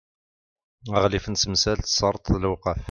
aɣlif 0.95 1.25
n 1.27 1.33
temsal 1.35 1.77
n 1.79 1.83
tesreḍt 1.83 2.31
d 2.33 2.35
lewqaf 2.41 2.79